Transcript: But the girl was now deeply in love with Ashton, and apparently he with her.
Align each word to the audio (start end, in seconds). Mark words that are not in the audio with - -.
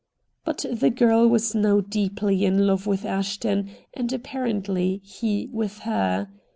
But 0.43 0.65
the 0.73 0.89
girl 0.89 1.27
was 1.27 1.53
now 1.53 1.79
deeply 1.81 2.43
in 2.43 2.65
love 2.65 2.87
with 2.87 3.05
Ashton, 3.05 3.69
and 3.93 4.11
apparently 4.11 4.99
he 5.03 5.47
with 5.53 5.81
her. 5.81 6.27